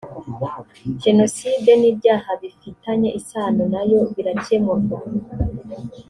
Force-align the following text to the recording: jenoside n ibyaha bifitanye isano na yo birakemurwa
jenoside 1.03 1.69
n 1.81 1.83
ibyaha 1.91 2.29
bifitanye 2.41 3.09
isano 3.19 3.63
na 3.73 3.81
yo 3.91 3.99
birakemurwa 4.13 4.97